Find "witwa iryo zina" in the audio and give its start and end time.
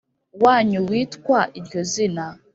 0.89-2.25